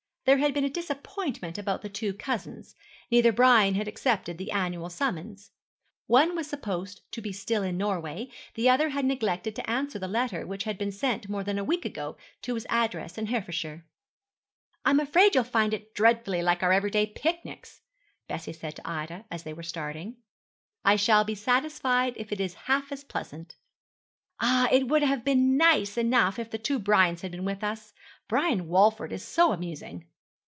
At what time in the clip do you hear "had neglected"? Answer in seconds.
8.89-9.55